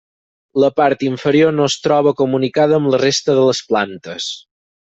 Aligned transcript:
La 0.61 0.69
part 0.79 1.03
inferior 1.07 1.53
no 1.57 1.67
es 1.71 1.75
troba 1.83 2.15
comunicada 2.23 2.79
amb 2.81 2.91
la 2.95 3.01
resta 3.05 3.37
de 3.41 3.45
les 3.51 3.63
plantes. 3.71 4.35